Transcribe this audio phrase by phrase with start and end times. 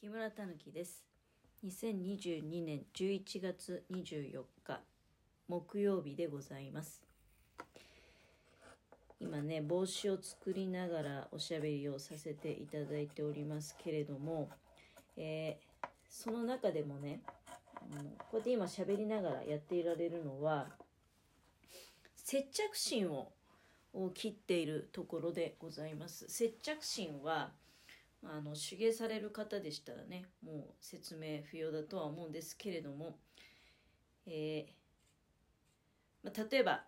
[0.00, 1.02] 木村たぬきです。
[1.66, 4.80] 2022年11月24日
[5.48, 7.02] 木曜日でございます。
[9.18, 14.48] 今ね帽子を作りながらおしゃべりをさせていただいておりますけれども、
[15.16, 17.18] えー、その中でもね
[18.30, 20.68] こうやって今喋りながらやっていられるのは
[22.14, 23.32] 接着芯を
[24.14, 26.26] 切っているところでございます。
[26.28, 27.50] 接着芯は
[28.24, 33.18] あの手芸される方でしたらねもう説明不要だとは思うんですけれども、
[34.26, 36.84] えー、まあ、例えば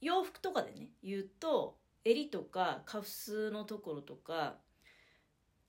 [0.00, 4.58] 洋服とかでね言うと襟とかカフスのところとか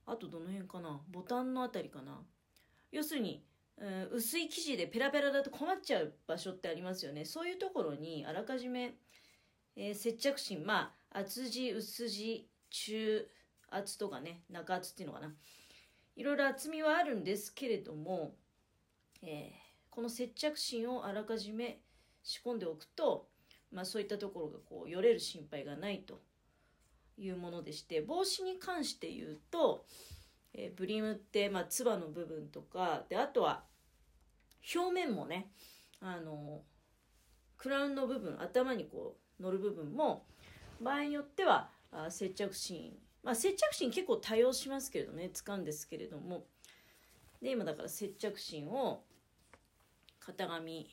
[0.06, 2.20] あとどの辺かなボタンのあたりかな。
[2.90, 3.44] 要するに、
[3.76, 7.24] うん、薄い生地でペラペラだと困っちゃう場所ってありますよね。
[7.26, 8.94] そういうところにあらかじめ、
[9.76, 13.28] えー、接着芯まあ厚地薄地中
[13.70, 15.32] 厚とかね中厚っていうのかな。
[16.16, 18.34] いろいろ厚みはあるんですけれども、
[19.22, 21.80] えー、この接着芯をあらかじめ
[22.24, 23.28] 仕込んでおくと、
[23.72, 26.20] まあ、そういったところがこうよれる心配がないと
[27.16, 29.84] いうものでして帽子に関して言うと、
[30.54, 33.62] えー、ブリムって、まあ、つばの部分とかであとは
[34.74, 35.50] 表面もね
[36.00, 36.62] あの
[37.56, 40.24] クラウンの部分頭にこう乗る部分も
[40.80, 41.68] 場合によっては
[42.08, 46.46] 接着芯まあ、接着芯結構多用しますけれどね使うんですけれども。
[47.42, 49.04] で今だから接着芯を
[50.26, 50.90] 型紙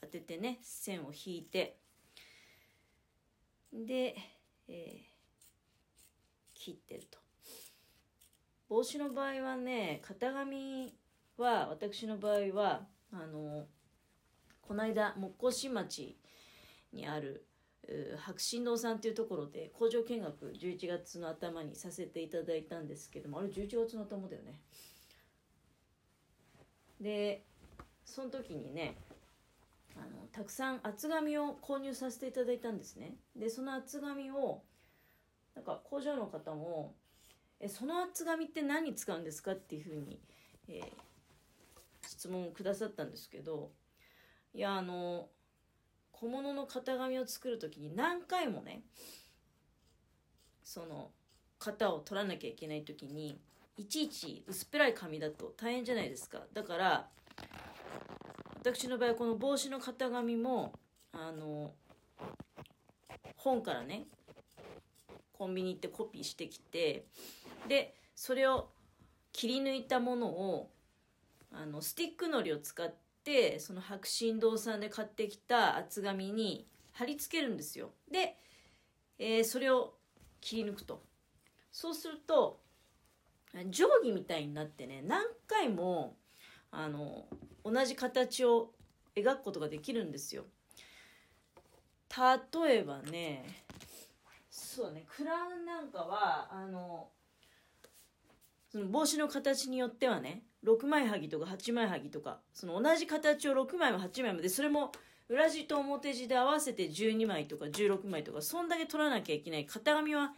[0.00, 1.78] 当ててね線を引いて。
[3.72, 4.14] で、
[4.68, 5.14] えー、
[6.54, 7.18] 切ってると。
[8.68, 10.94] 帽子の場合はね型紙
[11.36, 13.66] は私の場合はあの
[14.62, 16.16] この間木工新町
[16.92, 17.46] にある
[18.26, 24.60] 白新堂さんというところで工場見学11月の頭にさせていただいたんですけどもあれ11月の頭だよね
[27.00, 27.44] で
[28.04, 28.96] その時にね
[29.96, 34.62] あのたくさん厚紙を購入させていただいたんですねでその厚紙を
[35.54, 36.94] なんか工場の方も
[37.60, 40.20] 「えその厚紙って何に使うんですか?」っていうふうに、
[40.68, 43.70] えー、質問をくださったんですけど
[44.52, 45.28] いやあの
[46.24, 48.80] 小物の型紙を作る時に何回もね
[50.62, 51.10] その
[51.60, 53.38] 型を取らなきゃいけない時に
[53.76, 56.40] いちいち薄っぺらい紙だと大変じゃないですか。
[56.54, 57.08] だから
[58.58, 60.72] 私の場合はこの帽子の型紙も
[61.12, 61.72] あの
[63.36, 64.06] 本からね
[65.34, 67.04] コンビニ行ってコピーしてきて
[67.68, 68.70] でそれを
[69.32, 70.70] 切り抜いたものを
[71.52, 77.90] あのスティックのりを使ってってその白振堂さんで買ってきた厚紙に貼り付けるんですよ。
[78.10, 78.36] で、
[79.18, 79.94] えー、それを
[80.42, 81.02] 切り抜くと。
[81.72, 82.60] そうすると
[83.54, 86.16] 定規みたいになってね何回も
[86.70, 87.26] あの
[87.64, 88.72] 同じ形を
[89.16, 90.44] 描くことができるんですよ。
[92.54, 93.64] 例えばね
[94.50, 97.08] そうねクラウンなんかはあの
[98.70, 104.92] その帽子の形によってはね6枚はぎとか8枚はぎとかその同じ形を6枚も8枚もでそれも
[105.28, 109.66] 裏地と表地で合わせて12枚とか16枚とかそんだけ取らなきゃいけない。
[109.66, 110.32] 型紙は、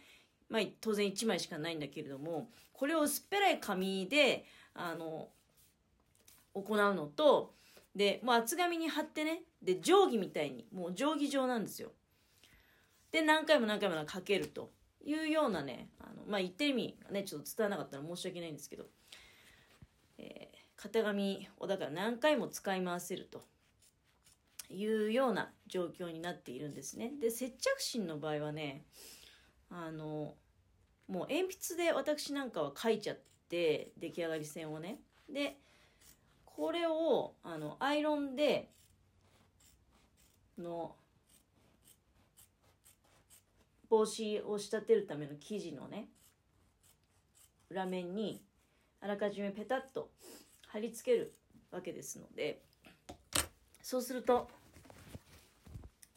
[0.49, 5.29] まあ、当然1枚しかないんだけれどもこれを薄っぺらい紙であの
[6.53, 7.53] 行うのと
[7.95, 11.91] でもう厚紙に貼ってねで定規みたいにもう定規状なんですよ。
[13.11, 14.71] で何回も何回もかけると
[15.07, 18.83] いうようなね、あのまあ、言ってる意味がね、ちょっと伝わらなかったら申し訳ないんですけど、
[20.17, 23.43] えー、型紙をだから何回も使い回せると
[24.69, 27.11] いうような状況になっているんですね。
[27.21, 28.85] で、接着芯の場合はね、
[29.69, 30.35] あの、
[31.07, 31.43] もう鉛
[31.75, 33.17] 筆で私なんかは書いちゃっ
[33.49, 34.99] て、出来上がり線をね。
[35.29, 35.57] で、
[36.45, 38.69] これを、あの、アイロンで、
[40.57, 40.95] の、
[43.89, 46.09] 帽子を仕立てるための生地のね
[47.69, 48.43] 裏面に
[49.01, 50.09] あらかじめペタッと
[50.67, 51.33] 貼り付ける
[51.71, 52.61] わけですので
[53.81, 54.49] そうすると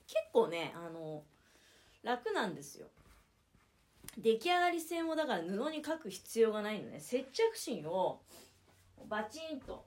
[0.06, 1.22] 結構ねあの
[2.02, 2.86] 楽なんですよ。
[4.18, 7.00] 出来上がり線をだから布に描く必要がないのね。
[7.00, 8.22] 接着芯を
[9.08, 9.86] バチンと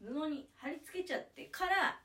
[0.00, 2.00] 布に貼り付けちゃってから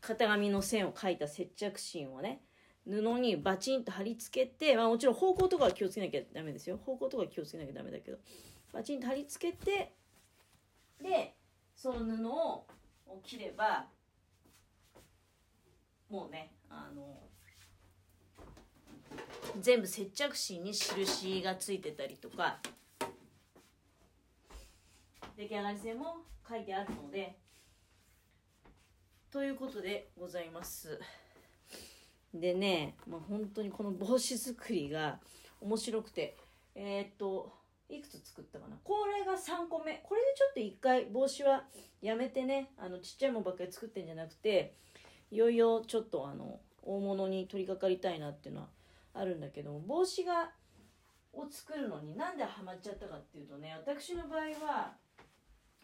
[0.00, 2.45] 型紙の線を描いた接着芯をね
[2.86, 6.78] 布にバチンと貼り付けて、まあ、もちろん方向とかは気をつけなきゃダメですよ。
[6.78, 8.18] 方向とか気をつけなきゃダメだけど。
[8.72, 9.94] バチンと貼り付けて
[11.00, 11.34] で
[11.74, 12.66] その布を
[13.22, 13.86] 切れば
[16.10, 17.18] もうねあの
[19.60, 22.58] 全部接着芯に印がついてたりとか。
[25.36, 26.16] 出来上がり線も
[26.48, 27.36] 書いてあるので。
[29.30, 30.98] ということでございます。
[32.40, 35.18] でね、まあ、本当にこの帽子作りが
[35.60, 36.36] 面白くて
[36.74, 37.52] えー、っと
[37.88, 38.76] いくつ作ったかな？
[38.82, 40.00] これが3個目。
[40.02, 41.64] これでちょっと1回帽子は
[42.02, 44.74] やめてねあのちっちゃいもんばっかり作ってんじゃなくて
[45.30, 48.68] いよいよちょっとあの大物に取り掛かりたいなっていうのは
[49.14, 50.50] あるんだけども帽子が
[51.32, 54.92] を作るのになんでハマっちゃったかっていうとね私の場合は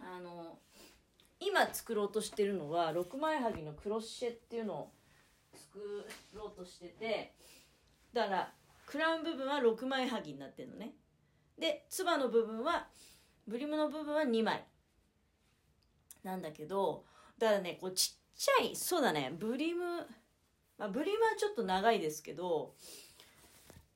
[0.00, 0.58] あの
[1.40, 4.90] 今作ろうとしてるのは6枚はぎのクロッシェっていうのを
[5.72, 7.32] 作ろうとしてて
[8.12, 8.52] だから
[8.86, 10.92] クラウン部分は6枚はぎになってるのね。
[11.58, 12.88] でつばの部分は
[13.46, 14.66] ブリムの部分は2枚。
[16.22, 17.04] なんだけど
[17.38, 19.84] だからねこうちっちゃいそうだねブリム
[20.78, 22.74] まあブリムはちょっと長いですけど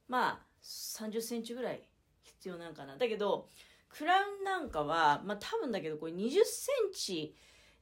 [0.09, 1.83] まあ3 0センチぐらい
[2.23, 2.97] 必要なんかな。
[2.97, 3.51] だけど
[3.89, 7.37] クラウンなんかはまあ多分だけどこれ20センチ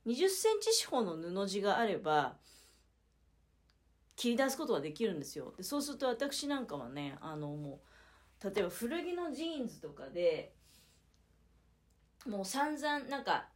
[0.06, 2.36] 20センチ四方の布地があれば
[4.16, 5.52] 切り出すことができるんですよ。
[5.56, 7.80] でそうすると私なんかはねあのも
[8.42, 10.54] う例えば古着のジーンズとかで
[12.26, 13.48] もう散々なんか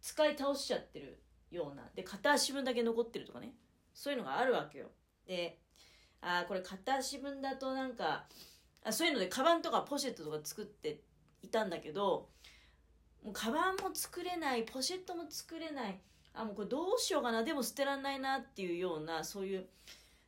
[0.00, 1.20] 使い倒しちゃってる
[1.50, 3.54] ようなで片足分だけ残ってるとかね。
[3.94, 4.90] そういうのがあるわけよ。
[5.26, 5.58] で
[6.20, 8.26] ああこれ片足分だとなんか
[8.82, 11.00] あそういうのでカバンとかポシェットとか作って
[11.42, 12.28] いたんだけど
[13.22, 16.00] もうカバンも作れないポシェットも作れない
[16.34, 19.66] あもうこれどうしようかなでも捨てらんないなっていうようなそういう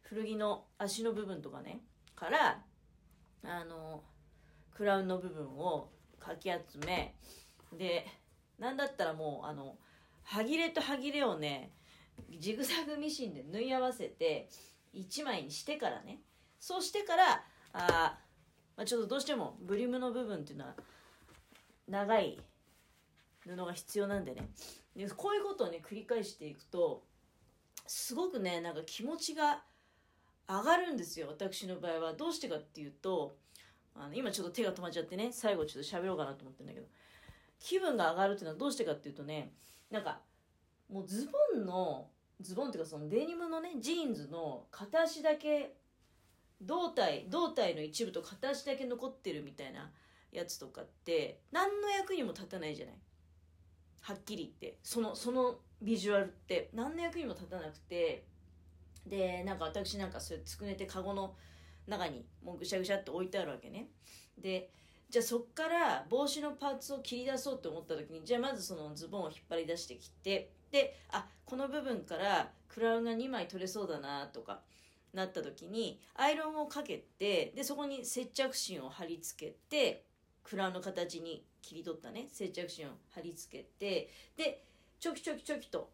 [0.09, 1.81] 古着の足の部分とかね
[2.15, 2.63] から
[3.45, 4.03] あの
[4.75, 5.89] クラウンの部分を
[6.19, 7.15] かき集め
[7.77, 8.07] で
[8.59, 9.77] なんだったらもうあの
[10.23, 11.71] 歯切れと歯切れをね
[12.39, 14.49] ジグザグミシンで縫い合わせて
[14.95, 16.21] 1枚にしてからね。
[16.59, 17.45] そうしてから
[17.75, 18.19] あ、
[18.77, 20.75] まあ、ちょっとどうしてもブリムの部分っていうのは
[21.87, 22.39] 長い
[23.41, 24.49] 布が必要なんでね。
[24.97, 27.05] でこういうことをね繰り返していくと
[27.87, 29.63] すごくねなんか気持ちが
[30.49, 32.13] 上がるんですよ私の場合は。
[32.13, 33.37] どうしてかっていうと
[33.95, 36.87] あの今ちょっと手が止まっちゃってね最後ちょっと喋ろうかなと思ってるんだけど。
[37.59, 39.53] 気分が上がるっていうのはどうしてかっていうとね
[39.91, 40.21] なんか
[40.93, 42.09] もうズボンの
[42.41, 45.75] ズボンっていうかそのデニムのねジーンズの片足だけ
[46.63, 49.91] 胴体胴体の一部と片足だけ残ってるみたいな
[50.33, 52.95] やつとかって何の役にも立たないじゃない。
[54.03, 54.79] はっきり言って。
[54.83, 58.27] そのそのビジュアルって何の役にも立たなくて
[59.07, 61.35] でなんか私なんかそれつくねてカゴの
[61.87, 63.89] 中にもうぐしゃぐしゃって置いてあるわけね。
[64.39, 64.71] で
[65.09, 74.61] じゃあそっから帽子のパーツを切り出そうと思った時にじゃあまずそのズボンを引っ張り出してきてであこの部分からクラウンが2枚取れそうだなとか
[75.15, 80.05] なった時にアイロンをかけてでそこに接着芯を貼り付けて
[80.43, 82.29] クラウンの形に切り取ったね。
[82.33, 84.65] 接着芯を貼り付けてで
[84.99, 85.91] ちょきちょきちょきと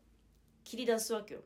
[0.65, 1.41] 切り出すわけよ。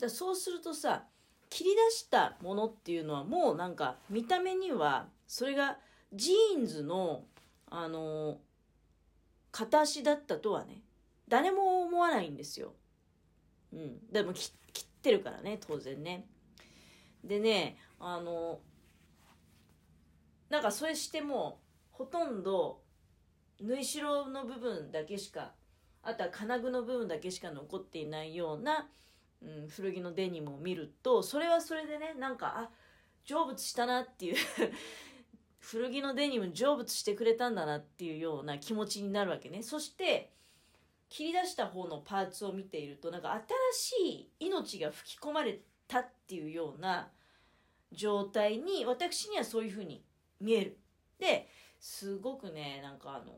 [0.00, 1.04] だそうするとさ
[1.50, 5.78] 切り出したものっていうのはもうなんか見た目にはそれが
[6.12, 7.24] ジーンズの
[7.70, 8.38] あの
[9.50, 10.82] 片足だったとはね
[11.28, 12.72] 誰も思わないんですよ。
[13.72, 14.06] うん。
[14.10, 14.50] でも切
[14.80, 16.26] ってるからね、当然ね。
[17.22, 18.60] でね、あの、
[20.48, 21.60] なんかそれしても、
[21.92, 22.80] ほとんど、
[23.60, 25.52] 縫い代の部分だけしか、
[26.02, 28.88] あとは金具の部分だけしか残っていないような、
[29.42, 32.70] うん、古着のデニムを見ると、それはそれでね、なんか、あ、
[33.24, 34.36] 成仏したなっていう
[35.60, 39.62] 古着のデニム成仏してくれたんだなっていうような気持ちになるわけね。
[39.62, 40.32] そして、
[41.08, 43.32] 切り出した方のパーツを見ているとなんか
[43.72, 47.10] 新しい命が吹き込まれたっていうような
[47.92, 50.04] 状態に私にはそういうふうに
[50.40, 50.78] 見える。
[51.18, 51.48] で
[51.80, 53.34] すごくねなんかあの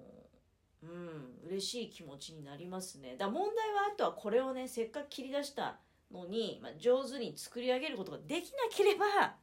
[0.82, 3.16] うん嬉しい気持ちになりますね。
[3.16, 5.78] だ問題はあとはこれをねせっかく切り出した
[6.12, 9.34] のに、まあ、上手に作り上げることができなければ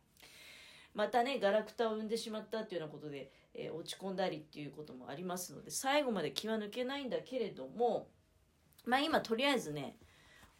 [0.94, 8.08] またねガラクタを生んでしまったっていうようなことで、えー、落ち込んだりっていうこともありますので最後まで気は抜けないんだけれども
[8.86, 9.96] まあ今とりあえずね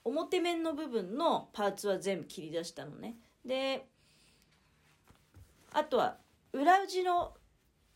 [0.04, 3.16] 表面の部分のパーツは全部切り出したのね。
[3.46, 3.86] で
[5.74, 6.18] あとは
[6.54, 7.34] 裏地の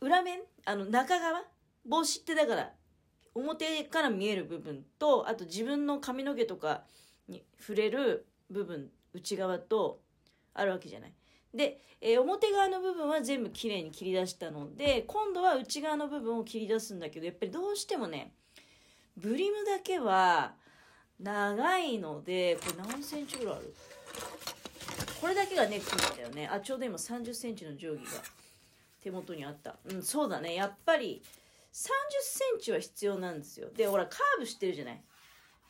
[0.00, 0.40] 裏面？
[0.66, 1.42] あの中側？
[1.86, 2.70] 帽子ってだから
[3.34, 6.82] 表から見える部分とあと自分の髪の毛とか
[7.28, 10.00] に触れる部分内側と
[10.54, 11.12] あるわけじゃない。
[11.54, 18.32] で、えー、表側の部分は全部きれいに切り出したので今度は内側の部分を切り出すんだけどやっぱりどうしてもね
[19.16, 20.54] ブリムだけは
[21.20, 23.74] 長いので、これ何センチぐらいある？
[25.20, 26.48] これだけがネックなんだよね。
[26.48, 28.10] あちょうど今3 0センチの定規が
[29.00, 29.76] 手元にあった。
[29.84, 30.54] うんそうだね。
[30.54, 31.22] やっぱり
[31.72, 31.90] 3 0
[32.22, 33.68] センチは必要なんですよ。
[33.76, 35.02] でほらカーブしてるじゃない。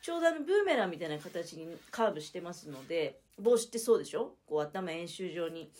[0.03, 4.33] ちょうどあのブーメランみたいな形にカーブしてますので帽子ってそうでしょ？
[4.45, 5.71] こう頭円周上に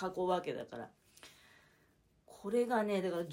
[0.00, 0.90] 囲うわけだから。
[2.26, 3.30] これがねだから1 5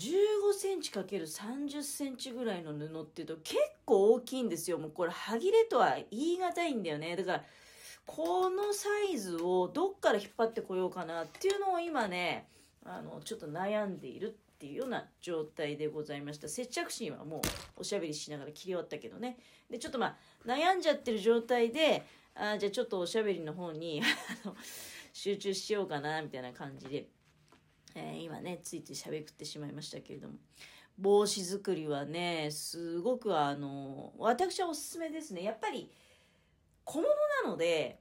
[0.57, 4.77] センチ ×30 センチぐらいの布っていうと結構大きいんですよ。
[4.77, 7.17] もうこれ歯切れとは言い難いんだよね。
[7.17, 7.43] だから
[8.05, 12.47] このサイズをどっから引っ張ってこようかなっていうのを今ね
[12.85, 14.37] あのちょっと悩んでいる。
[14.61, 16.47] っていうような状態でございました。
[16.47, 17.41] 接着芯はもう
[17.77, 19.39] おしゃべりしながら切り終わったけどね。
[19.71, 20.15] でちょっとまあ
[20.45, 24.03] 悩んじゃってる状態であじゃあちょっとおしゃべりの方に
[25.13, 27.07] 集中しようかなみたいな感じで
[27.95, 30.35] えー、今ねついついしゃべくってしまいましたけれども。
[30.99, 35.41] 帽子作りはねすごくあの私はおすすめですね。
[35.41, 35.91] やっぱり
[36.83, 37.09] 小物
[37.43, 37.99] なので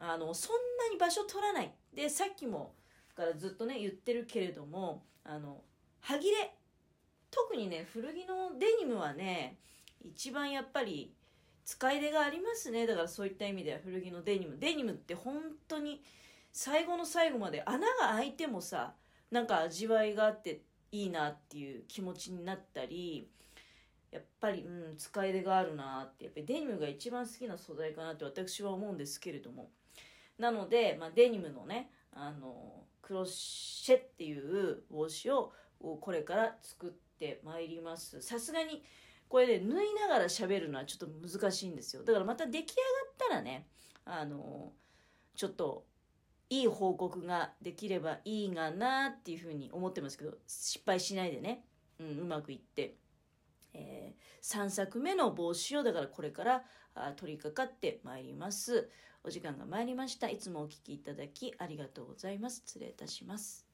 [0.00, 1.72] あのそんなに場所取らない。
[1.94, 2.74] でさっきも
[3.14, 5.62] からずっとね言ってるけれどもあの
[6.00, 6.54] 歯切れ。
[7.30, 9.56] 特にね古着のデニムはね
[10.04, 11.14] 一番やっぱり
[11.64, 12.86] 使い出がありますね。
[12.86, 14.58] だからそういった意味では古着のデニム。
[14.58, 16.02] デニムって本当に
[16.52, 18.94] 最後の最後まで穴が開いてもさ
[19.30, 23.30] なんか味わいがあっていいなっていう気持ちになったり
[24.10, 26.24] やっぱり、うん、使い出があるなって。
[26.24, 29.70] やっぱりデニムが一番好きな素材かなって私は思うんですけれども。
[30.38, 38.20] なので、まあ、デニムのねあのクロッシェっていう帽子ををこれから作ってまいります。
[38.22, 38.82] さすがに
[39.28, 42.02] これで、ね、縫いながら喋るのはちょっと難しいんですよ。
[42.04, 43.66] だからまた出来上がったらね
[44.04, 44.72] あの
[45.36, 45.84] ちょっと
[46.50, 51.64] いい報告ができればいいがなっていうふうに思ってますけど失敗しないでね、
[52.00, 52.96] うん、うまくいって、
[53.72, 56.64] えー、3作目の帽子をだからこれから
[56.96, 58.90] あ取り掛かってまいります。
[59.22, 60.28] お時間が参りました。
[60.28, 62.62] いつもお聴きいただきありがとうございます。
[62.66, 63.69] 失礼いたします。